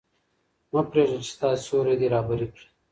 [0.71, 2.65] مه پرېږده چې ستا سیوری دې رهبري کړي.